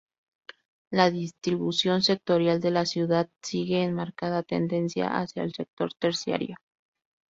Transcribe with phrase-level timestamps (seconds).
[0.91, 6.55] La distribución sectorial de la ciudad sigue una marcada tendencia hacia el sector terciario.